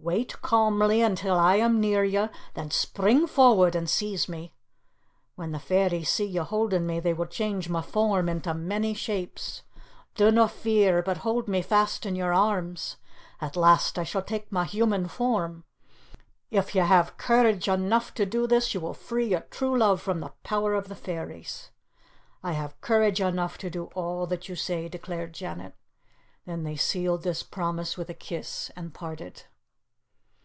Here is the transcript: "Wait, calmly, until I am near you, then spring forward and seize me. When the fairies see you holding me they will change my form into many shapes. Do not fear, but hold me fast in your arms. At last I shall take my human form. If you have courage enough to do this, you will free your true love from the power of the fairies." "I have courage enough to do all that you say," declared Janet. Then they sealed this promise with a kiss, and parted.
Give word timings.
"Wait, 0.00 0.38
calmly, 0.42 1.00
until 1.00 1.34
I 1.34 1.54
am 1.56 1.80
near 1.80 2.04
you, 2.04 2.28
then 2.52 2.70
spring 2.70 3.26
forward 3.26 3.74
and 3.74 3.88
seize 3.88 4.28
me. 4.28 4.52
When 5.34 5.52
the 5.52 5.58
fairies 5.58 6.10
see 6.10 6.26
you 6.26 6.42
holding 6.42 6.86
me 6.86 7.00
they 7.00 7.14
will 7.14 7.24
change 7.24 7.70
my 7.70 7.80
form 7.80 8.28
into 8.28 8.52
many 8.52 8.92
shapes. 8.92 9.62
Do 10.14 10.30
not 10.30 10.50
fear, 10.50 11.02
but 11.02 11.18
hold 11.18 11.48
me 11.48 11.62
fast 11.62 12.04
in 12.04 12.16
your 12.16 12.34
arms. 12.34 12.98
At 13.40 13.56
last 13.56 13.98
I 13.98 14.04
shall 14.04 14.20
take 14.20 14.52
my 14.52 14.66
human 14.66 15.08
form. 15.08 15.64
If 16.50 16.74
you 16.74 16.82
have 16.82 17.16
courage 17.16 17.66
enough 17.66 18.12
to 18.14 18.26
do 18.26 18.46
this, 18.46 18.74
you 18.74 18.80
will 18.80 18.92
free 18.94 19.28
your 19.28 19.40
true 19.48 19.78
love 19.78 20.02
from 20.02 20.20
the 20.20 20.34
power 20.42 20.74
of 20.74 20.88
the 20.88 20.94
fairies." 20.96 21.70
"I 22.42 22.52
have 22.52 22.78
courage 22.82 23.22
enough 23.22 23.56
to 23.56 23.70
do 23.70 23.84
all 23.94 24.26
that 24.26 24.50
you 24.50 24.54
say," 24.56 24.86
declared 24.86 25.32
Janet. 25.32 25.74
Then 26.44 26.62
they 26.62 26.76
sealed 26.76 27.22
this 27.22 27.42
promise 27.42 27.96
with 27.96 28.10
a 28.10 28.12
kiss, 28.14 28.70
and 28.76 28.92
parted. 28.92 29.44